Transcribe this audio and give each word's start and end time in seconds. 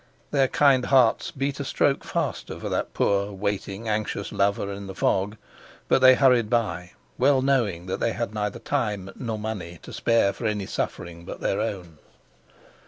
Their 0.31 0.47
kind 0.47 0.85
hearts 0.85 1.29
beat 1.29 1.59
a 1.59 1.63
stroke 1.63 2.03
faster 2.03 2.59
for 2.59 2.69
that 2.69 2.91
poor, 2.95 3.31
waiting, 3.31 3.87
anxious 3.87 4.31
lover 4.31 4.71
in 4.73 4.87
the 4.87 4.95
fog; 4.95 5.37
but 5.87 5.99
they 5.99 6.15
hurried 6.15 6.49
by, 6.49 6.93
well 7.19 7.43
knowing 7.43 7.85
that 7.85 7.99
they 7.99 8.13
had 8.13 8.33
neither 8.33 8.57
time 8.57 9.11
nor 9.15 9.37
money 9.37 9.77
to 9.83 9.93
spare 9.93 10.33
for 10.33 10.47
any 10.47 10.65
suffering 10.65 11.23
but 11.23 11.39
their 11.39 11.59
own. 11.61 11.99